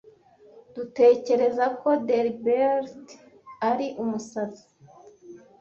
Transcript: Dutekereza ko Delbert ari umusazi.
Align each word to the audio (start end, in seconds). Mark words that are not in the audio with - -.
Dutekereza 0.75 1.65
ko 1.79 1.89
Delbert 2.07 3.05
ari 3.69 3.87
umusazi. 4.01 4.65